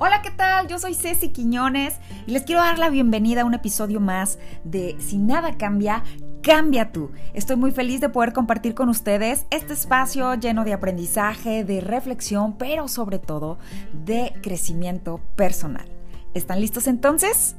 Hola, 0.00 0.22
¿qué 0.22 0.30
tal? 0.30 0.68
Yo 0.68 0.78
soy 0.78 0.94
Ceci 0.94 1.30
Quiñones 1.30 1.96
y 2.24 2.30
les 2.30 2.44
quiero 2.44 2.60
dar 2.60 2.78
la 2.78 2.88
bienvenida 2.88 3.40
a 3.42 3.44
un 3.44 3.54
episodio 3.54 3.98
más 3.98 4.38
de 4.62 4.94
Si 5.00 5.18
nada 5.18 5.58
cambia, 5.58 6.04
cambia 6.40 6.92
tú. 6.92 7.10
Estoy 7.34 7.56
muy 7.56 7.72
feliz 7.72 8.00
de 8.00 8.08
poder 8.08 8.32
compartir 8.32 8.76
con 8.76 8.88
ustedes 8.90 9.46
este 9.50 9.72
espacio 9.72 10.36
lleno 10.36 10.62
de 10.62 10.72
aprendizaje, 10.72 11.64
de 11.64 11.80
reflexión, 11.80 12.56
pero 12.56 12.86
sobre 12.86 13.18
todo 13.18 13.58
de 13.92 14.32
crecimiento 14.40 15.20
personal. 15.34 15.90
¿Están 16.32 16.60
listos 16.60 16.86
entonces? 16.86 17.56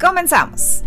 ¡Comenzamos! 0.00 0.82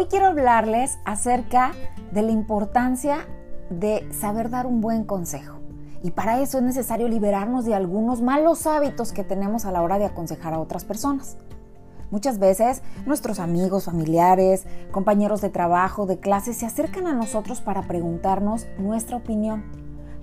Hoy 0.00 0.06
quiero 0.06 0.28
hablarles 0.28 0.98
acerca 1.04 1.72
de 2.10 2.22
la 2.22 2.30
importancia 2.30 3.28
de 3.68 4.10
saber 4.18 4.48
dar 4.48 4.66
un 4.66 4.80
buen 4.80 5.04
consejo. 5.04 5.58
Y 6.02 6.12
para 6.12 6.40
eso 6.40 6.56
es 6.56 6.64
necesario 6.64 7.06
liberarnos 7.06 7.66
de 7.66 7.74
algunos 7.74 8.22
malos 8.22 8.66
hábitos 8.66 9.12
que 9.12 9.24
tenemos 9.24 9.66
a 9.66 9.72
la 9.72 9.82
hora 9.82 9.98
de 9.98 10.06
aconsejar 10.06 10.54
a 10.54 10.58
otras 10.58 10.86
personas. 10.86 11.36
Muchas 12.10 12.38
veces 12.38 12.80
nuestros 13.04 13.38
amigos, 13.40 13.84
familiares, 13.84 14.64
compañeros 14.90 15.42
de 15.42 15.50
trabajo, 15.50 16.06
de 16.06 16.18
clase 16.18 16.54
se 16.54 16.64
acercan 16.64 17.06
a 17.06 17.12
nosotros 17.12 17.60
para 17.60 17.82
preguntarnos 17.82 18.68
nuestra 18.78 19.18
opinión, 19.18 19.64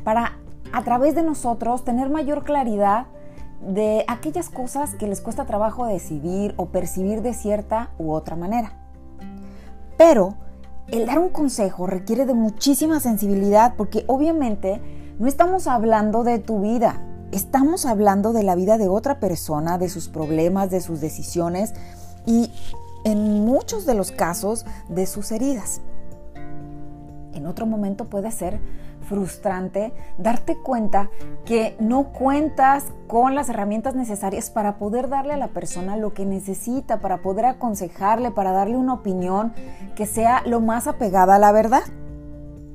para 0.04 0.40
a 0.74 0.84
través 0.84 1.14
de 1.14 1.22
nosotros 1.22 1.84
tener 1.84 2.10
mayor 2.10 2.44
claridad 2.46 3.06
de 3.62 4.06
aquellas 4.08 4.50
cosas 4.50 4.96
que 4.96 5.06
les 5.06 5.22
cuesta 5.22 5.46
trabajo 5.46 5.86
decidir 5.86 6.56
o 6.58 6.70
percibir 6.70 7.22
de 7.22 7.36
cierta 7.36 7.92
u 8.00 8.12
otra 8.12 8.36
manera. 8.36 8.87
Pero 9.98 10.36
el 10.88 11.06
dar 11.06 11.20
un 11.20 11.30
consejo 11.30 11.88
requiere 11.88 12.26
de 12.26 12.34
muchísima 12.34 13.00
sensibilidad 13.00 13.74
porque 13.76 14.06
obviamente 14.08 14.82
no 15.20 15.28
estamos 15.28 15.68
hablando 15.68 16.24
de 16.24 16.40
tu 16.40 16.62
vida, 16.62 17.02
estamos 17.32 17.86
hablando 17.86 18.32
de 18.32 18.44
la 18.44 18.56
vida 18.56 18.78
de 18.78 18.88
otra 18.88 19.20
persona, 19.20 19.78
de 19.78 19.90
sus 19.90 20.08
problemas, 20.08 20.70
de 20.70 20.80
sus 20.80 21.02
decisiones 21.02 21.74
y 22.26 22.52
en 23.04 23.46
muchos 23.46 23.86
de 23.86 23.96
los 23.96 24.12
casos 24.12 24.66
de 24.90 25.06
sus 25.08 25.32
heridas. 25.32 25.82
En 27.34 27.46
otro 27.46 27.66
momento 27.66 28.06
puede 28.06 28.32
ser 28.32 28.60
frustrante 29.08 29.94
darte 30.18 30.58
cuenta 30.58 31.10
que 31.46 31.76
no 31.80 32.12
cuentas 32.12 32.86
con 33.08 33.36
las 33.36 33.50
herramientas 33.50 33.96
necesarias 33.96 34.50
para 34.50 34.78
poder 34.78 35.10
darle 35.10 35.34
a 35.34 35.38
la 35.38 35.48
persona 35.48 35.98
lo 35.98 36.14
que 36.14 36.26
necesita, 36.26 37.00
para 37.00 37.22
poder 37.22 37.46
aconsejarle, 37.46 38.32
para 38.32 38.52
darle 38.52 38.78
una 38.78 38.94
opinión 38.94 39.54
que 39.96 40.06
sea 40.06 40.44
lo 40.46 40.60
más 40.60 40.88
apegada 40.88 41.36
a 41.36 41.40
la 41.40 41.52
verdad. 41.52 41.84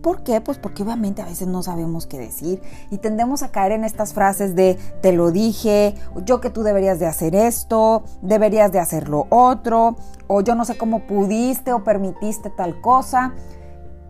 ¿Por 0.02 0.24
qué? 0.24 0.40
Pues 0.40 0.58
porque 0.58 0.82
obviamente 0.82 1.22
a 1.22 1.26
veces 1.26 1.46
no 1.46 1.62
sabemos 1.62 2.06
qué 2.06 2.18
decir 2.18 2.60
y 2.90 2.98
tendemos 2.98 3.44
a 3.44 3.52
caer 3.52 3.70
en 3.70 3.84
estas 3.84 4.12
frases 4.12 4.56
de 4.56 4.76
te 5.00 5.12
lo 5.12 5.30
dije, 5.30 5.94
yo 6.24 6.40
que 6.40 6.50
tú 6.50 6.64
deberías 6.64 6.98
de 6.98 7.06
hacer 7.06 7.36
esto, 7.36 8.02
deberías 8.20 8.72
de 8.72 8.80
hacer 8.80 9.08
lo 9.08 9.28
otro, 9.30 9.94
o 10.26 10.40
yo 10.40 10.56
no 10.56 10.64
sé 10.64 10.76
cómo 10.76 11.06
pudiste 11.06 11.72
o 11.72 11.84
permitiste 11.84 12.50
tal 12.50 12.80
cosa. 12.80 13.34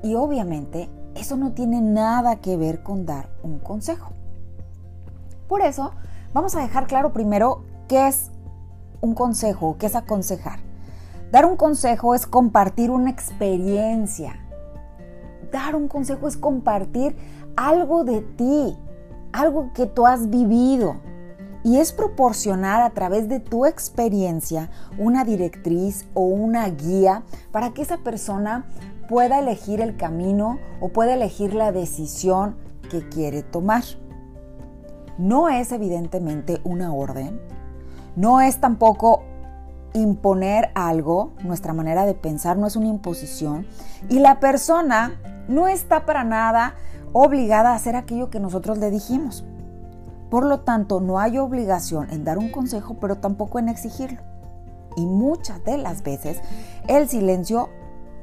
Y 0.03 0.14
obviamente 0.14 0.89
eso 1.15 1.37
no 1.37 1.53
tiene 1.53 1.81
nada 1.81 2.37
que 2.37 2.57
ver 2.57 2.83
con 2.83 3.07
dar 3.07 3.29
un 3.43 3.59
consejo. 3.59 4.13
Por 5.49 5.61
eso, 5.61 5.93
vamos 6.33 6.55
a 6.57 6.61
dejar 6.61 6.87
claro 6.87 7.13
primero 7.13 7.65
qué 7.89 8.09
es 8.09 8.31
un 9.01 9.15
consejo, 9.15 9.77
qué 9.79 9.87
es 9.87 9.95
aconsejar. 9.95 10.61
Dar 11.31 11.47
un 11.47 11.57
consejo 11.57 12.15
es 12.15 12.27
compartir 12.27 12.91
una 12.91 13.11
experiencia. 13.11 14.39
Dar 15.51 15.75
un 15.75 15.89
consejo 15.89 16.29
es 16.29 16.37
compartir 16.37 17.17
algo 17.57 18.05
de 18.05 18.20
ti, 18.20 18.77
algo 19.33 19.73
que 19.75 19.86
tú 19.86 20.07
has 20.07 20.31
vivido. 20.31 20.97
Y 21.65 21.79
es 21.79 21.92
proporcionar 21.92 22.83
a 22.83 22.91
través 22.91 23.29
de 23.29 23.39
tu 23.39 23.67
experiencia 23.67 24.70
una 24.98 25.25
directriz 25.25 26.07
o 26.15 26.23
una 26.23 26.69
guía 26.69 27.23
para 27.51 27.70
que 27.70 27.83
esa 27.83 27.98
persona 27.98 28.67
pueda 29.12 29.40
elegir 29.40 29.83
el 29.83 29.98
camino 29.98 30.58
o 30.80 30.89
pueda 30.89 31.12
elegir 31.12 31.52
la 31.52 31.70
decisión 31.70 32.56
que 32.90 33.06
quiere 33.11 33.42
tomar. 33.42 33.84
No 35.18 35.50
es 35.50 35.70
evidentemente 35.70 36.62
una 36.64 36.95
orden, 36.95 37.39
no 38.17 38.40
es 38.40 38.58
tampoco 38.58 39.23
imponer 39.92 40.70
algo, 40.74 41.34
nuestra 41.45 41.74
manera 41.74 42.06
de 42.06 42.14
pensar 42.14 42.56
no 42.56 42.67
es 42.67 42.74
una 42.74 42.86
imposición 42.86 43.67
y 44.08 44.18
la 44.18 44.40
persona 44.40 45.20
no 45.46 45.68
está 45.68 46.06
para 46.06 46.24
nada 46.24 46.74
obligada 47.12 47.73
a 47.73 47.74
hacer 47.74 47.96
aquello 47.96 48.30
que 48.30 48.40
nosotros 48.40 48.79
le 48.79 48.90
dijimos. 48.90 49.44
Por 50.30 50.46
lo 50.46 50.61
tanto, 50.61 51.02
no 51.02 51.18
hay 51.18 51.36
obligación 51.36 52.08
en 52.08 52.24
dar 52.24 52.39
un 52.39 52.48
consejo, 52.48 52.96
pero 52.98 53.17
tampoco 53.17 53.58
en 53.58 53.68
exigirlo. 53.68 54.23
Y 54.96 55.05
muchas 55.05 55.62
de 55.64 55.77
las 55.77 56.02
veces 56.02 56.40
el 56.89 57.11
silencio 57.11 57.68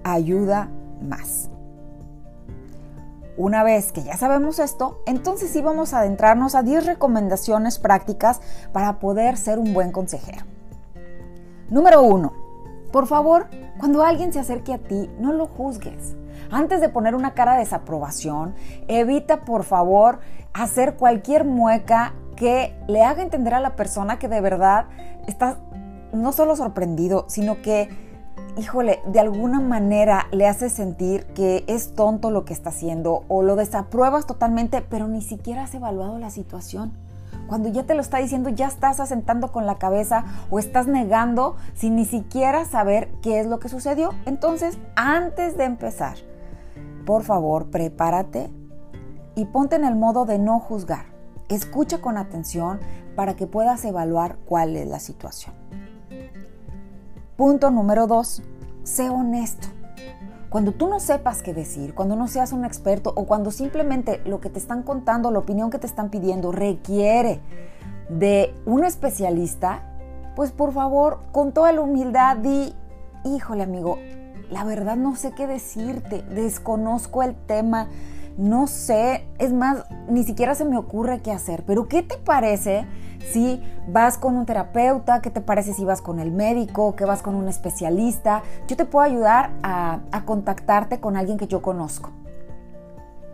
ayuda 0.04 0.72
más. 1.02 1.50
Una 3.38 3.64
vez 3.64 3.94
que 3.94 4.04
ya 4.04 4.18
sabemos 4.18 4.60
esto, 4.60 5.02
entonces 5.06 5.50
sí 5.52 5.62
vamos 5.62 5.94
a 5.94 6.00
adentrarnos 6.00 6.56
a 6.56 6.64
10 6.64 6.86
recomendaciones 6.86 7.80
prácticas 7.80 8.42
para 8.74 9.00
poder 9.00 9.38
ser 9.38 9.60
un 9.60 9.74
buen 9.74 9.94
consejero. 9.94 10.46
Número 11.70 12.02
1. 12.02 12.34
Por 12.92 13.08
favor, 13.08 13.48
cuando 13.78 14.04
alguien 14.04 14.34
se 14.34 14.40
acerque 14.40 14.74
a 14.74 14.80
ti, 14.80 15.10
no 15.20 15.32
lo 15.32 15.48
juzgues. 15.48 16.16
Antes 16.52 16.82
de 16.82 16.90
poner 16.90 17.16
una 17.16 17.34
cara 17.34 17.54
de 17.54 17.60
desaprobación, 17.60 18.56
evita 18.88 19.46
por 19.46 19.64
favor 19.64 20.20
hacer 20.54 20.96
cualquier 20.96 21.46
mueca 21.46 22.14
que 22.36 22.76
le 22.88 23.04
haga 23.04 23.22
entender 23.22 23.54
a 23.54 23.60
la 23.60 23.76
persona 23.76 24.20
que 24.20 24.28
de 24.28 24.42
verdad 24.42 24.88
está 25.28 25.60
no 26.12 26.32
solo 26.32 26.56
sorprendido, 26.56 27.26
sino 27.28 27.62
que 27.62 28.09
híjole, 28.58 29.02
de 29.06 29.20
alguna 29.20 29.60
manera 29.60 30.28
le 30.32 30.48
haces 30.48 30.74
sentir 30.74 31.26
que 31.28 31.64
es 31.68 31.94
tonto 31.94 32.32
lo 32.32 32.46
que 32.46 32.54
está 32.54 32.70
haciendo 32.70 33.24
o 33.28 33.44
lo 33.44 33.56
desapruebas 33.56 34.26
totalmente, 34.26 34.82
pero 34.82 35.08
ni 35.08 35.22
siquiera 35.22 35.64
has 35.64 35.74
evaluado 35.74 36.18
la 36.20 36.30
situación. 36.30 36.94
Cuando 37.48 37.70
ya 37.70 37.84
te 37.84 37.96
lo 37.96 38.02
está 38.02 38.20
diciendo, 38.20 38.50
ya 38.50 38.68
estás 38.68 39.00
asentando 39.00 39.52
con 39.52 39.66
la 39.66 39.80
cabeza 39.80 40.24
o 40.52 40.60
estás 40.60 40.88
negando 40.88 41.56
sin 41.74 41.96
ni 41.96 42.06
siquiera 42.06 42.64
saber 42.66 43.10
qué 43.24 43.40
es 43.40 43.48
lo 43.48 43.60
que 43.60 43.70
sucedió. 43.70 44.12
Entonces, 44.26 44.78
antes 44.96 45.58
de 45.58 45.64
empezar, 45.64 46.18
por 47.06 47.24
favor, 47.24 47.72
prepárate 47.72 48.52
y 49.36 49.46
ponte 49.46 49.76
en 49.78 49.86
el 49.86 49.96
modo 49.96 50.26
de 50.26 50.38
no 50.38 50.60
juzgar. 50.60 51.06
Escucha 51.50 52.02
con 52.02 52.18
atención 52.18 52.80
para 53.16 53.36
que 53.36 53.48
puedas 53.48 53.84
evaluar 53.84 54.38
cuál 54.46 54.76
es 54.76 54.88
la 54.88 55.00
situación. 55.00 55.59
Punto 57.40 57.72
número 57.72 58.06
dos, 58.06 58.42
sé 58.84 59.10
honesto. 59.10 59.70
Cuando 60.50 60.74
tú 60.74 60.90
no 60.90 61.00
sepas 61.00 61.42
qué 61.42 61.54
decir, 61.54 61.96
cuando 61.96 62.18
no 62.18 62.28
seas 62.28 62.52
un 62.52 62.66
experto 62.66 63.14
o 63.16 63.28
cuando 63.28 63.50
simplemente 63.52 64.22
lo 64.26 64.42
que 64.42 64.50
te 64.50 64.60
están 64.60 64.84
contando, 64.84 65.32
la 65.32 65.40
opinión 65.40 65.70
que 65.70 65.80
te 65.80 65.88
están 65.88 66.10
pidiendo 66.10 66.52
requiere 66.52 67.40
de 68.10 68.54
un 68.66 68.84
especialista, 68.84 69.84
pues 70.36 70.52
por 70.52 70.74
favor, 70.74 71.22
con 71.32 71.54
toda 71.54 71.72
la 71.72 71.80
humildad, 71.80 72.36
di, 72.36 72.76
híjole 73.24 73.64
amigo, 73.64 73.98
la 74.52 74.66
verdad 74.66 74.98
no 74.98 75.16
sé 75.16 75.32
qué 75.32 75.48
decirte, 75.48 76.24
desconozco 76.24 77.24
el 77.24 77.36
tema, 77.36 77.88
no 78.40 78.68
sé, 78.68 79.26
es 79.38 79.52
más, 79.52 79.84
ni 80.08 80.24
siquiera 80.24 80.56
se 80.56 80.64
me 80.64 80.78
ocurre 80.78 81.20
qué 81.20 81.34
hacer, 81.34 81.64
pero 81.68 81.90
¿qué 81.90 82.04
te 82.04 82.16
parece 82.16 82.88
si 83.34 83.62
vas 83.90 84.18
con 84.18 84.38
un 84.38 84.46
terapeuta? 84.46 85.22
¿Qué 85.22 85.30
te 85.30 85.42
parece 85.42 85.74
si 85.74 85.84
vas 85.84 86.02
con 86.02 86.20
el 86.20 86.32
médico? 86.32 86.96
¿Que 86.96 87.04
vas 87.04 87.22
con 87.22 87.36
un 87.36 87.50
especialista? 87.50 88.42
Yo 88.70 88.78
te 88.78 88.86
puedo 88.86 89.06
ayudar 89.06 89.52
a, 89.62 90.00
contactarte 90.26 91.02
con 91.02 91.18
alguien 91.18 91.38
que 91.38 91.48
yo 91.48 91.62
conozco. 91.62 92.12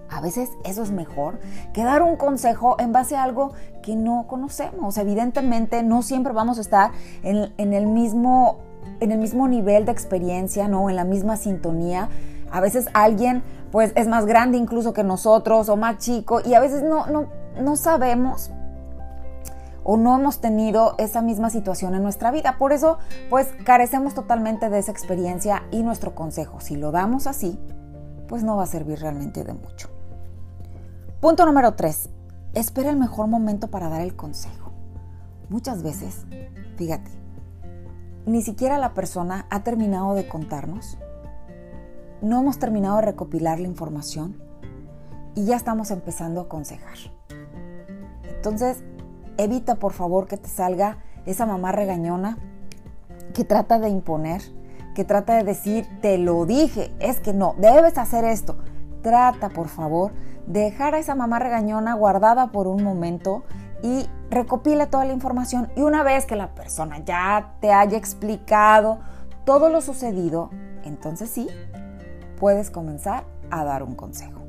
A 0.10 0.22
veces 0.22 0.50
eso 0.63 0.81
es 0.81 0.92
mejor 0.92 1.40
que 1.72 1.84
dar 1.84 2.01
un 2.01 2.16
consejo 2.16 2.75
en 2.80 2.92
base 2.92 3.16
a 3.16 3.24
algo 3.24 3.54
que 3.84 3.96
no 3.96 4.25
conocemos. 4.28 4.98
Evidentemente 4.98 5.84
no 5.84 6.01
siempre 6.01 6.34
vamos 6.34 6.58
a 6.58 6.62
estar 6.62 6.92
en, 7.22 7.74
el, 7.74 7.86
mismo, 7.86 8.58
en 9.01 9.12
el 9.12 9.19
mismo 9.19 9.48
nivel 9.48 9.86
de 9.86 9.92
experiencia, 9.92 10.68
¿no? 10.68 10.90
en 10.90 10.96
la 10.96 11.04
misma 11.04 11.38
sintonía. 11.38 12.10
A 12.56 12.62
veces 12.62 12.88
alguien 12.94 13.44
pues 13.69 13.92
es 13.96 14.07
más 14.07 14.25
grande 14.25 14.57
incluso 14.57 14.94
que 14.94 15.04
nosotros 15.04 15.68
o 15.68 15.75
más 15.75 15.98
chico 15.98 16.40
y 16.40 16.54
a 16.54 16.62
veces 16.62 16.84
no, 16.84 17.06
no, 17.07 17.28
no 17.60 17.75
sabemos 17.75 18.50
o 19.84 19.98
no 19.98 20.16
hemos 20.18 20.40
tenido 20.40 20.96
esa 20.98 21.22
misma 21.22 21.50
situación 21.50 21.96
en 21.96 22.02
nuestra 22.02 22.31
vida. 22.31 22.56
Por 22.57 22.72
eso, 22.72 22.98
pues 23.30 23.50
carecemos 23.66 24.13
totalmente 24.13 24.69
de 24.69 24.80
esa 24.80 24.94
experiencia 24.94 25.63
y 25.69 25.84
nuestro 25.84 26.16
consejo, 26.16 26.62
si 26.62 26.78
lo 26.78 26.94
damos 26.94 27.28
así, 27.28 27.60
pues 28.30 28.42
no 28.42 28.56
va 28.56 28.63
a 28.63 28.68
servir 28.68 29.01
realmente 29.01 29.44
de 29.44 29.51
mucho. 29.51 29.90
Punto 31.19 31.46
número 31.46 31.74
3. 31.74 32.10
Espera 32.54 32.90
el 32.90 32.96
mejor 32.96 33.28
momento 33.28 33.68
para 33.68 33.90
dar 33.90 34.00
el 34.00 34.16
consejo. 34.16 34.72
Muchas 35.50 35.84
veces, 35.84 36.25
fíjate, 36.78 37.12
ni 38.25 38.42
siquiera 38.42 38.78
la 38.78 38.94
persona 38.94 39.46
ha 39.50 39.63
terminado 39.63 40.13
de 40.13 40.30
contarnos 40.30 40.98
no 42.25 42.39
hemos 42.39 42.57
terminado 42.57 42.95
de 42.98 43.04
recopilar 43.04 43.60
la 43.60 43.68
información 43.68 44.42
y 45.36 45.45
ya 45.45 45.56
estamos 45.56 45.92
empezando 45.92 46.42
a 46.42 46.44
aconsejar. 46.45 46.98
Entonces, 48.24 48.83
evita 49.38 49.75
por 49.75 49.94
favor 49.94 50.27
que 50.27 50.38
te 50.38 50.50
salga 50.50 50.98
esa 51.27 51.45
mamá 51.45 51.72
regañona 51.72 52.39
que 53.36 53.44
trata 53.44 53.77
de 53.77 53.89
imponer, 53.89 54.42
que 54.95 55.04
trata 55.04 55.36
de 55.36 55.44
decir, 55.44 55.86
te 56.01 56.18
lo 56.18 56.45
dije, 56.48 56.92
es 57.00 57.19
que 57.19 57.31
no, 57.33 57.54
debes 57.60 57.98
hacer 58.00 58.25
esto. 58.25 58.57
Trata 59.04 59.50
por 59.50 59.68
favor 59.68 60.12
de 60.48 60.62
dejar 60.62 60.95
a 60.95 61.00
esa 61.00 61.13
mamá 61.13 61.38
regañona 61.38 61.94
guardada 61.94 62.48
por 62.48 62.66
un 62.66 62.83
momento 62.83 63.44
y 63.83 64.10
recopila 64.31 64.88
toda 64.88 65.06
la 65.06 65.13
información 65.13 65.69
y 65.75 65.81
una 65.81 66.01
vez 66.01 66.25
que 66.25 66.36
la 66.36 66.56
persona 66.56 67.04
ya 67.06 67.54
te 67.62 67.72
haya 67.72 68.00
explicado 68.00 69.00
todo 69.44 69.69
lo 69.69 69.81
sucedido, 69.81 70.50
entonces 70.83 71.30
sí, 71.30 71.48
puedes 72.36 72.70
comenzar 72.70 73.26
a 73.52 73.64
dar 73.64 73.84
un 73.84 73.96
consejo. 73.96 74.42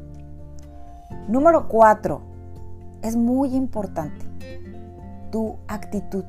Número 1.28 1.68
4. 1.68 2.20
Es 3.02 3.16
muy 3.16 3.54
importante 3.54 4.26
tu 5.30 5.56
actitud. 5.68 6.24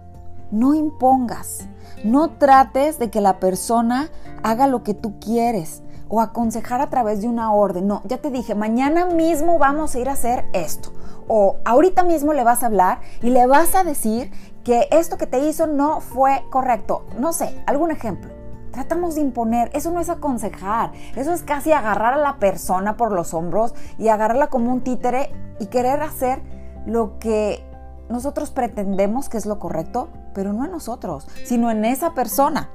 No 0.52 0.74
impongas, 0.74 1.68
no 2.04 2.30
trates 2.32 3.00
de 3.00 3.10
que 3.10 3.22
la 3.22 3.40
persona 3.40 4.10
haga 4.44 4.68
lo 4.68 4.84
que 4.84 4.94
tú 4.94 5.20
quieres 5.20 5.84
o 6.10 6.22
aconsejar 6.22 6.82
a 6.82 6.90
través 6.90 7.22
de 7.22 7.28
una 7.28 7.52
orden. 7.52 7.88
No, 7.88 8.02
ya 8.06 8.18
te 8.20 8.32
dije, 8.32 8.56
mañana 8.56 9.08
mismo 9.08 9.58
vamos 9.60 9.94
a 9.94 10.00
ir 10.00 10.10
a 10.10 10.14
hacer 10.14 10.46
esto. 10.54 10.94
O 11.28 11.58
ahorita 11.66 12.04
mismo 12.04 12.34
le 12.34 12.46
vas 12.46 12.64
a 12.64 12.68
hablar 12.68 13.02
y 13.22 13.30
le 13.30 13.46
vas 13.46 13.76
a 13.76 13.84
decir 13.84 14.32
que 14.64 14.88
esto 14.92 15.18
que 15.18 15.28
te 15.28 15.40
hizo 15.40 15.68
no 15.68 16.00
fue 16.00 16.44
correcto. 16.50 17.06
No 17.20 17.34
sé, 17.34 17.62
algún 17.66 17.92
ejemplo. 17.92 18.37
Tratamos 18.78 19.16
de 19.16 19.22
imponer, 19.22 19.72
eso 19.74 19.90
no 19.90 20.00
es 20.00 20.08
aconsejar, 20.08 20.92
eso 21.16 21.34
es 21.34 21.42
casi 21.42 21.72
agarrar 21.72 22.14
a 22.14 22.18
la 22.18 22.38
persona 22.38 22.96
por 22.96 23.12
los 23.12 23.34
hombros 23.34 23.74
y 23.98 24.10
agarrarla 24.10 24.52
como 24.52 24.72
un 24.72 24.82
títere 24.82 25.32
y 25.60 25.66
querer 25.66 26.00
hacer 26.02 26.44
lo 26.86 27.18
que 27.18 27.66
nosotros 28.08 28.52
pretendemos 28.52 29.30
que 29.30 29.38
es 29.38 29.48
lo 29.48 29.58
correcto, 29.58 30.10
pero 30.36 30.54
no 30.54 30.64
en 30.64 30.70
nosotros, 30.70 31.28
sino 31.44 31.72
en 31.72 31.86
esa 31.86 32.14
persona. 32.14 32.70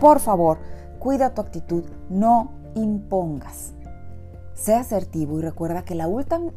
Por 0.00 0.18
favor, 0.18 0.58
cuida 0.98 1.34
tu 1.34 1.40
actitud, 1.40 1.84
no 2.10 2.50
impongas. 2.74 3.74
Sé 4.54 4.74
asertivo 4.74 5.38
y 5.38 5.42
recuerda 5.42 5.84
que 5.84 5.94
la, 5.94 6.08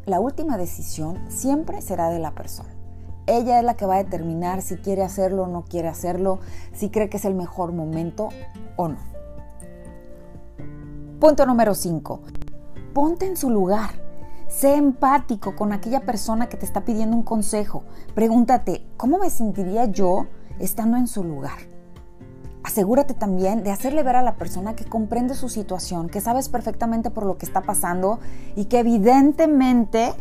la 0.06 0.20
última 0.20 0.58
decisión 0.58 1.20
siempre 1.30 1.84
será 1.84 2.10
de 2.10 2.18
la 2.18 2.32
persona. 2.32 2.75
Ella 3.28 3.60
es 3.60 3.66
la 3.66 3.76
que 3.76 3.86
va 3.86 3.96
a 3.96 4.04
determinar 4.04 4.62
si 4.62 4.76
quiere 4.78 5.04
hacerlo 5.04 5.44
o 5.44 5.48
no 5.48 5.64
quiere 5.64 5.88
hacerlo, 5.88 6.40
si 6.74 6.90
cree 6.90 7.10
que 7.10 7.18
es 7.18 7.26
el 7.26 7.34
mejor 7.34 7.72
momento 7.72 8.30
o 8.76 8.88
no. 8.90 8.98
Punto 11.20 11.46
número 11.46 11.74
5. 11.74 12.20
Ponte 12.94 13.26
en 13.26 13.36
su 13.36 13.50
lugar. 13.50 13.90
Sé 14.48 14.76
empático 14.76 15.56
con 15.56 15.74
aquella 15.74 16.02
persona 16.02 16.48
que 16.48 16.58
te 16.58 16.66
está 16.66 16.86
pidiendo 16.86 17.18
un 17.18 17.24
consejo. 17.24 17.84
Pregúntate, 18.14 18.86
¿cómo 18.96 19.18
me 19.18 19.30
sentiría 19.30 19.86
yo 19.86 20.28
estando 20.60 20.98
en 20.98 21.08
su 21.08 21.24
lugar? 21.24 21.58
Asegúrate 22.64 23.14
también 23.14 23.64
de 23.64 23.72
hacerle 23.72 24.04
ver 24.04 24.16
a 24.16 24.22
la 24.22 24.36
persona 24.36 24.76
que 24.76 24.86
comprende 24.86 25.36
su 25.36 25.50
situación, 25.50 26.10
que 26.10 26.22
sabes 26.22 26.50
perfectamente 26.50 27.10
por 27.10 27.26
lo 27.26 27.38
que 27.38 27.46
está 27.46 27.62
pasando 27.62 28.20
y 28.56 28.66
que 28.66 28.80
evidentemente 28.80 30.14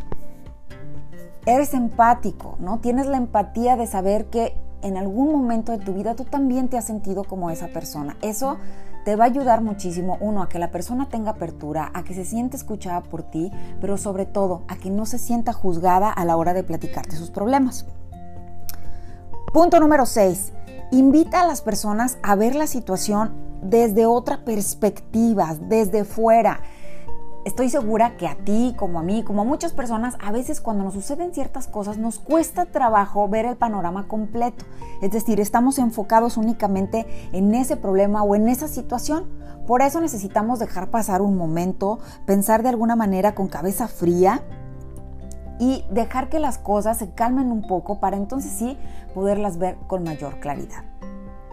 eres 1.46 1.74
empático, 1.74 2.56
¿no? 2.58 2.78
Tienes 2.78 3.06
la 3.06 3.16
empatía 3.16 3.76
de 3.76 3.86
saber 3.86 4.26
que 4.26 4.56
en 4.82 4.96
algún 4.96 5.32
momento 5.32 5.72
de 5.72 5.78
tu 5.78 5.94
vida 5.94 6.14
tú 6.14 6.24
también 6.24 6.68
te 6.68 6.76
has 6.76 6.84
sentido 6.84 7.24
como 7.24 7.50
esa 7.50 7.68
persona. 7.68 8.16
Eso 8.22 8.58
te 9.04 9.16
va 9.16 9.24
a 9.24 9.26
ayudar 9.26 9.60
muchísimo, 9.60 10.16
uno, 10.20 10.42
a 10.42 10.48
que 10.48 10.58
la 10.58 10.70
persona 10.70 11.08
tenga 11.08 11.32
apertura, 11.32 11.90
a 11.94 12.04
que 12.04 12.14
se 12.14 12.24
siente 12.24 12.56
escuchada 12.56 13.02
por 13.02 13.22
ti, 13.22 13.50
pero 13.80 13.98
sobre 13.98 14.24
todo 14.24 14.62
a 14.68 14.76
que 14.76 14.90
no 14.90 15.04
se 15.06 15.18
sienta 15.18 15.52
juzgada 15.52 16.10
a 16.10 16.24
la 16.24 16.36
hora 16.36 16.54
de 16.54 16.64
platicarte 16.64 17.16
sus 17.16 17.30
problemas. 17.30 17.86
Punto 19.52 19.78
número 19.80 20.06
6. 20.06 20.52
Invita 20.90 21.42
a 21.42 21.46
las 21.46 21.60
personas 21.60 22.18
a 22.22 22.34
ver 22.34 22.54
la 22.54 22.66
situación 22.66 23.32
desde 23.62 24.06
otra 24.06 24.44
perspectiva, 24.44 25.54
desde 25.60 26.04
fuera 26.04 26.60
estoy 27.44 27.68
segura 27.68 28.16
que 28.16 28.26
a 28.26 28.36
ti, 28.36 28.74
como 28.76 28.98
a 28.98 29.02
mí, 29.02 29.22
como 29.22 29.42
a 29.42 29.44
muchas 29.44 29.72
personas, 29.72 30.16
a 30.20 30.32
veces 30.32 30.60
cuando 30.60 30.84
nos 30.84 30.94
suceden 30.94 31.34
ciertas 31.34 31.66
cosas 31.66 31.98
nos 31.98 32.18
cuesta 32.18 32.66
trabajo 32.66 33.28
ver 33.28 33.44
el 33.44 33.56
panorama 33.56 34.08
completo. 34.08 34.64
Es 35.02 35.12
decir, 35.12 35.40
estamos 35.40 35.78
enfocados 35.78 36.36
únicamente 36.36 37.06
en 37.32 37.54
ese 37.54 37.76
problema 37.76 38.22
o 38.22 38.34
en 38.34 38.48
esa 38.48 38.68
situación. 38.68 39.24
Por 39.66 39.82
eso 39.82 40.00
necesitamos 40.00 40.58
dejar 40.58 40.90
pasar 40.90 41.22
un 41.22 41.36
momento, 41.36 41.98
pensar 42.26 42.62
de 42.62 42.70
alguna 42.70 42.96
manera 42.96 43.34
con 43.34 43.48
cabeza 43.48 43.88
fría 43.88 44.42
y 45.58 45.84
dejar 45.90 46.28
que 46.28 46.40
las 46.40 46.58
cosas 46.58 46.98
se 46.98 47.10
calmen 47.10 47.52
un 47.52 47.66
poco 47.66 48.00
para 48.00 48.16
entonces 48.16 48.52
sí 48.52 48.76
poderlas 49.14 49.58
ver 49.58 49.76
con 49.86 50.02
mayor 50.02 50.40
claridad. 50.40 50.84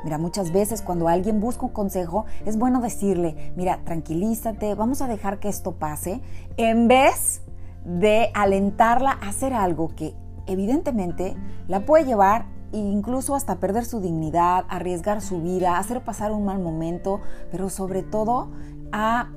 Mira, 0.03 0.17
muchas 0.17 0.51
veces 0.51 0.81
cuando 0.81 1.07
alguien 1.07 1.39
busca 1.39 1.65
un 1.65 1.71
consejo, 1.71 2.25
es 2.45 2.57
bueno 2.57 2.81
decirle, 2.81 3.53
mira, 3.55 3.81
tranquilízate, 3.83 4.73
vamos 4.75 5.01
a 5.01 5.07
dejar 5.07 5.39
que 5.39 5.49
esto 5.49 5.73
pase, 5.73 6.21
en 6.57 6.87
vez 6.87 7.41
de 7.85 8.31
alentarla 8.33 9.11
a 9.11 9.29
hacer 9.29 9.53
algo 9.53 9.89
que 9.95 10.15
evidentemente 10.47 11.35
la 11.67 11.85
puede 11.85 12.05
llevar 12.05 12.45
incluso 12.71 13.35
hasta 13.35 13.59
perder 13.59 13.85
su 13.85 13.99
dignidad, 13.99 14.65
arriesgar 14.69 15.21
su 15.21 15.41
vida, 15.41 15.77
hacer 15.77 16.01
pasar 16.01 16.31
un 16.31 16.45
mal 16.45 16.59
momento, 16.59 17.19
pero 17.51 17.69
sobre 17.69 18.01
todo 18.01 18.49
a 18.91 19.29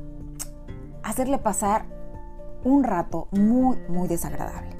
hacerle 1.02 1.38
pasar 1.38 1.86
un 2.64 2.84
rato 2.84 3.28
muy, 3.32 3.76
muy 3.88 4.08
desagradable. 4.08 4.70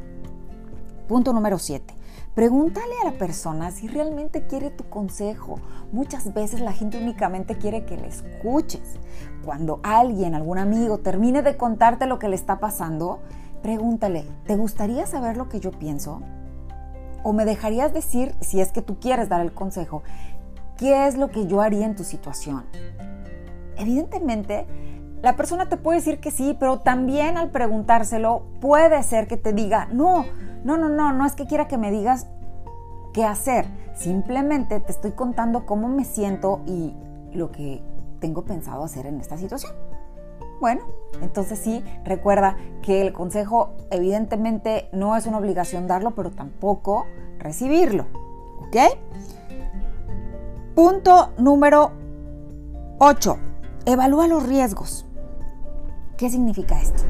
Punto 1.08 1.32
número 1.32 1.58
7. 1.58 1.93
Pregúntale 2.34 2.94
a 3.00 3.04
la 3.04 3.16
persona 3.16 3.70
si 3.70 3.86
realmente 3.86 4.48
quiere 4.48 4.70
tu 4.70 4.82
consejo. 4.88 5.60
Muchas 5.92 6.34
veces 6.34 6.60
la 6.60 6.72
gente 6.72 6.98
únicamente 6.98 7.56
quiere 7.56 7.84
que 7.84 7.96
le 7.96 8.08
escuches. 8.08 8.96
Cuando 9.44 9.78
alguien, 9.84 10.34
algún 10.34 10.58
amigo, 10.58 10.98
termine 10.98 11.42
de 11.42 11.56
contarte 11.56 12.06
lo 12.06 12.18
que 12.18 12.28
le 12.28 12.34
está 12.34 12.58
pasando, 12.58 13.20
pregúntale, 13.62 14.26
¿te 14.46 14.56
gustaría 14.56 15.06
saber 15.06 15.36
lo 15.36 15.48
que 15.48 15.60
yo 15.60 15.70
pienso? 15.70 16.22
¿O 17.22 17.32
me 17.32 17.44
dejarías 17.44 17.94
decir, 17.94 18.34
si 18.40 18.60
es 18.60 18.72
que 18.72 18.82
tú 18.82 18.98
quieres 18.98 19.28
dar 19.28 19.40
el 19.40 19.54
consejo, 19.54 20.02
qué 20.76 21.06
es 21.06 21.16
lo 21.16 21.30
que 21.30 21.46
yo 21.46 21.60
haría 21.60 21.86
en 21.86 21.94
tu 21.94 22.02
situación? 22.02 22.64
Evidentemente, 23.76 24.66
la 25.22 25.36
persona 25.36 25.68
te 25.68 25.76
puede 25.76 25.98
decir 26.00 26.18
que 26.18 26.32
sí, 26.32 26.56
pero 26.58 26.80
también 26.80 27.38
al 27.38 27.50
preguntárselo 27.50 28.42
puede 28.60 29.00
ser 29.04 29.28
que 29.28 29.36
te 29.36 29.52
diga, 29.52 29.86
no, 29.92 30.24
no, 30.64 30.78
no, 30.78 30.88
no, 30.88 31.12
no 31.12 31.26
es 31.26 31.34
que 31.34 31.46
quiera 31.46 31.68
que 31.68 31.76
me 31.78 31.90
digas 31.90 32.26
qué 33.12 33.24
hacer. 33.24 33.66
Simplemente 33.94 34.80
te 34.80 34.90
estoy 34.90 35.12
contando 35.12 35.66
cómo 35.66 35.88
me 35.88 36.04
siento 36.04 36.62
y 36.66 36.94
lo 37.32 37.52
que 37.52 37.82
tengo 38.18 38.44
pensado 38.44 38.82
hacer 38.82 39.06
en 39.06 39.20
esta 39.20 39.36
situación. 39.36 39.72
Bueno, 40.60 40.82
entonces 41.20 41.58
sí, 41.58 41.84
recuerda 42.04 42.56
que 42.82 43.02
el 43.02 43.12
consejo 43.12 43.74
evidentemente 43.90 44.88
no 44.92 45.16
es 45.16 45.26
una 45.26 45.38
obligación 45.38 45.86
darlo, 45.86 46.12
pero 46.12 46.30
tampoco 46.30 47.06
recibirlo. 47.38 48.06
¿Ok? 48.66 48.76
Punto 50.74 51.32
número 51.36 51.92
8. 52.98 53.36
Evalúa 53.84 54.26
los 54.28 54.48
riesgos. 54.48 55.04
¿Qué 56.16 56.30
significa 56.30 56.80
esto? 56.80 57.02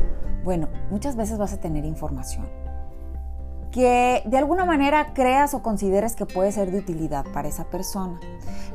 Bueno, 0.42 0.68
muchas 0.90 1.14
veces 1.14 1.38
vas 1.38 1.52
a 1.52 1.60
tener 1.60 1.84
información 1.84 2.63
que 3.74 4.22
de 4.24 4.38
alguna 4.38 4.64
manera 4.64 5.14
creas 5.14 5.52
o 5.52 5.60
consideres 5.60 6.14
que 6.14 6.26
puede 6.26 6.52
ser 6.52 6.70
de 6.70 6.78
utilidad 6.78 7.26
para 7.32 7.48
esa 7.48 7.64
persona. 7.64 8.20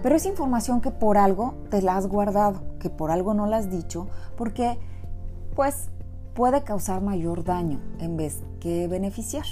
Pero 0.04 0.18
es 0.18 0.26
información 0.26 0.82
que 0.82 0.92
por 0.92 1.18
algo 1.18 1.54
te 1.70 1.82
la 1.82 1.96
has 1.96 2.08
guardado, 2.08 2.64
que 2.82 2.90
por 2.90 3.10
algo 3.10 3.34
no 3.34 3.48
la 3.48 3.56
has 3.56 3.70
dicho, 3.70 4.10
porque 4.36 4.78
pues 5.56 5.88
puede 6.34 6.64
causar 6.64 7.00
mayor 7.00 7.46
daño 7.46 7.80
en 8.00 8.18
vez 8.18 8.44
que 8.60 8.90
beneficiar. 8.90 9.46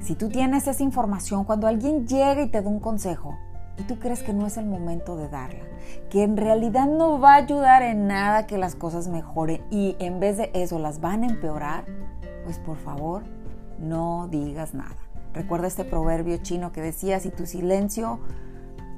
Si 0.00 0.14
tú 0.14 0.28
tienes 0.28 0.68
esa 0.68 0.84
información, 0.84 1.42
cuando 1.42 1.66
alguien 1.66 2.06
llega 2.06 2.40
y 2.42 2.48
te 2.48 2.62
da 2.62 2.68
un 2.68 2.78
consejo 2.78 3.36
y 3.76 3.82
tú 3.82 3.98
crees 3.98 4.22
que 4.22 4.32
no 4.32 4.46
es 4.46 4.56
el 4.56 4.66
momento 4.66 5.16
de 5.16 5.28
darla, 5.28 5.64
que 6.10 6.22
en 6.22 6.36
realidad 6.36 6.86
no 6.86 7.18
va 7.18 7.32
a 7.32 7.38
ayudar 7.38 7.82
en 7.82 8.06
nada 8.06 8.46
que 8.46 8.56
las 8.56 8.76
cosas 8.76 9.08
mejoren 9.08 9.64
y 9.72 9.96
en 9.98 10.20
vez 10.20 10.36
de 10.36 10.52
eso 10.54 10.78
las 10.78 11.00
van 11.00 11.24
a 11.24 11.26
empeorar, 11.26 11.86
pues 12.44 12.60
por 12.60 12.76
favor 12.76 13.24
no 13.78 14.28
digas 14.30 14.74
nada. 14.74 14.96
Recuerda 15.32 15.66
este 15.66 15.84
proverbio 15.84 16.36
chino 16.38 16.72
que 16.72 16.80
decía, 16.80 17.18
si 17.20 17.30
tu 17.30 17.46
silencio, 17.46 18.20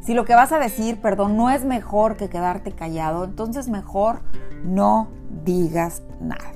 si 0.00 0.14
lo 0.14 0.25
que 0.25 0.35
vas 0.35 0.52
a 0.52 0.59
decir, 0.59 1.00
perdón, 1.00 1.37
no 1.37 1.50
es 1.50 1.64
mejor 1.64 2.16
que 2.16 2.28
quedarte 2.28 2.73
callado, 2.73 3.25
entonces 3.25 3.68
mejor 3.68 4.21
no 4.64 5.09
digas 5.45 6.02
nada. 6.21 6.52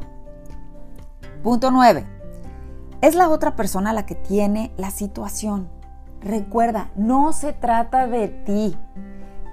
Punto 1.43 1.71
9. 1.71 2.07
Es 3.00 3.15
la 3.15 3.31
otra 3.31 3.57
persona 3.57 3.95
la 3.95 4.05
que 4.05 4.15
tiene 4.15 4.73
la 4.77 4.91
situación. 4.91 5.69
Recuerda, 6.21 6.91
no 6.97 7.33
se 7.33 7.55
trata 7.55 8.07
de 8.07 8.29
ti. 8.29 8.77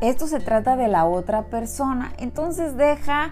Esto 0.01 0.27
se 0.27 0.39
trata 0.39 0.75
de 0.75 0.89
la 0.89 1.05
otra 1.05 1.43
persona. 1.43 2.11
Entonces 2.17 2.75
deja 2.75 3.31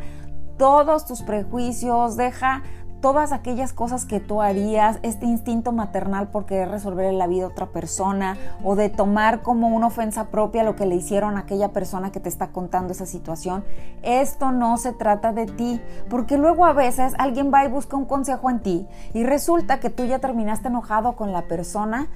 todos 0.57 1.05
tus 1.05 1.21
prejuicios, 1.21 2.15
deja 2.15 2.63
todas 3.05 3.33
aquellas 3.33 3.71
cosas 3.71 4.03
que 4.03 4.19
tú 4.19 4.41
harías, 4.41 4.97
este 5.03 5.27
instinto 5.27 5.71
maternal 5.71 6.29
por 6.29 6.47
querer 6.47 6.71
resolver 6.71 7.13
la 7.13 7.27
vida 7.27 7.43
a 7.45 7.49
otra 7.49 7.67
persona 7.67 8.35
o 8.63 8.75
de 8.75 8.89
tomar 8.89 9.43
como 9.43 9.67
una 9.67 9.85
ofensa 9.85 10.29
propia 10.31 10.63
lo 10.63 10.75
que 10.75 10.87
le 10.87 10.95
hicieron 10.95 11.37
a 11.37 11.41
aquella 11.41 11.71
persona 11.71 12.11
que 12.11 12.19
te 12.19 12.29
está 12.29 12.47
contando 12.47 12.93
esa 12.93 13.05
situación. 13.05 13.63
Esto 14.01 14.51
no 14.51 14.77
se 14.77 14.91
trata 14.91 15.33
de 15.33 15.45
ti, 15.45 15.79
porque 16.09 16.39
luego 16.39 16.65
a 16.65 16.73
veces 16.73 17.13
alguien 17.19 17.51
va 17.53 17.63
y 17.63 17.67
busca 17.67 17.95
un 17.95 18.05
consejo 18.05 18.49
en 18.49 18.59
ti 18.61 18.87
y 19.13 19.23
resulta 19.23 19.79
que 19.79 19.91
tú 19.91 20.05
ya 20.05 20.17
terminaste 20.17 20.69
enojado 20.69 21.15
con 21.15 21.31
la 21.31 21.43
persona 21.43 22.07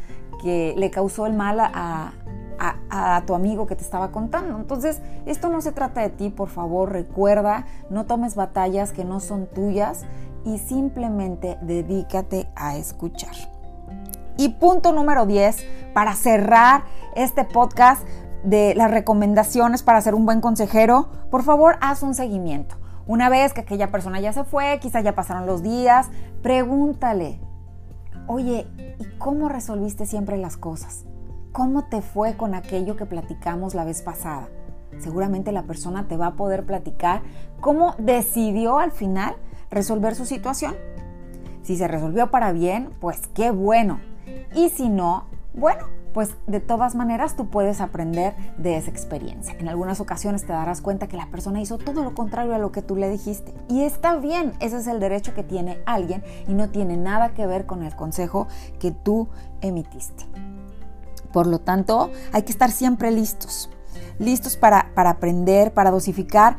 que 0.41 0.73
le 0.75 0.89
causó 0.89 1.27
el 1.27 1.33
mal 1.33 1.59
a, 1.59 2.13
a, 2.59 3.23
tu 3.25 3.35
amigo 3.35 3.67
que 3.67 3.75
te 3.75 3.83
estaba 3.83 4.11
contando. 4.11 4.57
Entonces, 4.57 5.01
esto 5.25 5.49
no 5.49 5.61
se 5.61 5.71
trata 5.71 6.01
de 6.01 6.09
ti, 6.09 6.29
por 6.29 6.49
favor, 6.49 6.91
recuerda, 6.91 7.65
no 7.89 8.05
tomes 8.05 8.35
batallas 8.35 8.91
que 8.91 9.05
no 9.05 9.19
son 9.19 9.47
tuyas 9.47 10.05
y 10.45 10.57
simplemente 10.57 11.57
dedícate 11.61 12.49
a 12.55 12.77
escuchar. 12.77 13.33
Y 14.37 14.49
punto 14.49 14.93
número 14.93 15.25
10, 15.25 15.65
para 15.93 16.13
cerrar 16.15 16.83
este 17.15 17.43
podcast 17.43 18.07
de 18.43 18.73
las 18.75 18.89
recomendaciones 18.89 19.83
para 19.83 20.01
ser 20.01 20.15
un 20.15 20.25
buen 20.25 20.41
consejero, 20.41 21.09
por 21.29 21.43
favor, 21.43 21.77
haz 21.81 22.03
un 22.03 22.15
seguimiento. 22.15 22.75
Una 23.05 23.27
vez 23.27 23.53
que 23.53 23.61
aquella 23.61 23.91
persona 23.91 24.19
ya 24.19 24.33
se 24.33 24.43
fue, 24.43 24.79
quizá 24.79 25.01
ya 25.01 25.15
pasaron 25.15 25.45
los 25.45 25.63
días, 25.63 26.09
pregúntale, 26.41 27.39
oye, 28.27 28.67
¿y 28.99 29.17
cómo 29.17 29.49
resolviste 29.49 30.05
siempre 30.05 30.37
las 30.37 30.57
cosas? 30.57 31.05
¿Cómo 31.51 31.85
te 31.85 32.01
fue 32.01 32.37
con 32.37 32.53
aquello 32.53 32.95
que 32.95 33.05
platicamos 33.05 33.73
la 33.73 33.83
vez 33.83 34.03
pasada? 34.03 34.47
Seguramente 34.99 35.51
la 35.51 35.63
persona 35.63 36.07
te 36.07 36.17
va 36.17 36.27
a 36.27 36.35
poder 36.35 36.65
platicar 36.65 37.23
cómo 37.61 37.95
decidió 37.97 38.79
al 38.79 38.91
final 38.91 39.35
resolver 39.71 40.15
su 40.15 40.25
situación. 40.25 40.75
Si 41.63 41.77
se 41.77 41.87
resolvió 41.87 42.31
para 42.31 42.51
bien, 42.51 42.89
pues 42.99 43.27
qué 43.33 43.51
bueno. 43.51 43.99
Y 44.55 44.69
si 44.69 44.89
no, 44.89 45.25
bueno, 45.53 45.87
pues 46.13 46.35
de 46.47 46.59
todas 46.59 46.95
maneras 46.95 47.35
tú 47.35 47.49
puedes 47.49 47.81
aprender 47.81 48.35
de 48.57 48.77
esa 48.77 48.89
experiencia. 48.89 49.55
En 49.59 49.67
algunas 49.67 49.99
ocasiones 49.99 50.45
te 50.45 50.53
darás 50.53 50.81
cuenta 50.81 51.07
que 51.07 51.17
la 51.17 51.27
persona 51.27 51.61
hizo 51.61 51.77
todo 51.77 52.03
lo 52.03 52.15
contrario 52.15 52.55
a 52.55 52.57
lo 52.57 52.71
que 52.71 52.81
tú 52.81 52.95
le 52.95 53.09
dijiste. 53.09 53.53
Y 53.67 53.83
está 53.83 54.15
bien, 54.15 54.53
ese 54.59 54.77
es 54.77 54.87
el 54.87 54.99
derecho 54.99 55.33
que 55.33 55.43
tiene 55.43 55.81
alguien 55.85 56.23
y 56.47 56.53
no 56.53 56.69
tiene 56.69 56.97
nada 56.97 57.33
que 57.33 57.45
ver 57.45 57.65
con 57.65 57.83
el 57.83 57.95
consejo 57.95 58.47
que 58.79 58.91
tú 58.91 59.27
emitiste. 59.61 60.25
Por 61.31 61.45
lo 61.45 61.59
tanto, 61.59 62.09
hay 62.31 62.41
que 62.41 62.51
estar 62.51 62.71
siempre 62.71 63.11
listos. 63.11 63.69
Listos 64.17 64.57
para, 64.57 64.91
para 64.95 65.11
aprender, 65.11 65.73
para 65.73 65.91
dosificar 65.91 66.57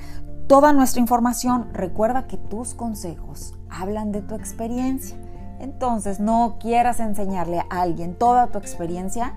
toda 0.51 0.73
nuestra 0.73 1.01
información. 1.01 1.69
Recuerda 1.73 2.27
que 2.27 2.37
tus 2.37 2.75
consejos 2.75 3.55
hablan 3.71 4.11
de 4.11 4.21
tu 4.21 4.35
experiencia. 4.35 5.17
Entonces, 5.61 6.19
no 6.19 6.57
quieras 6.59 6.99
enseñarle 6.99 7.61
a 7.71 7.83
alguien 7.83 8.17
toda 8.17 8.49
tu 8.49 8.59
experiencia 8.59 9.37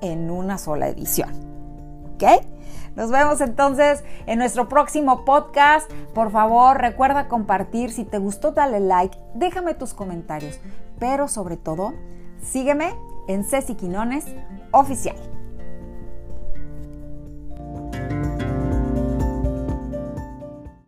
en 0.00 0.30
una 0.30 0.56
sola 0.56 0.88
edición. 0.88 1.28
¿Ok? 2.14 2.46
Nos 2.96 3.10
vemos 3.10 3.42
entonces 3.42 4.04
en 4.24 4.38
nuestro 4.38 4.66
próximo 4.66 5.26
podcast. 5.26 5.92
Por 6.14 6.30
favor, 6.30 6.78
recuerda 6.80 7.28
compartir. 7.28 7.92
Si 7.92 8.04
te 8.04 8.16
gustó, 8.16 8.52
dale 8.52 8.80
like. 8.80 9.18
Déjame 9.34 9.74
tus 9.74 9.92
comentarios. 9.92 10.58
Pero 10.98 11.28
sobre 11.28 11.58
todo, 11.58 11.92
sígueme 12.42 12.94
en 13.28 13.44
Ceci 13.44 13.74
Quinones 13.74 14.24
Oficial. 14.72 15.33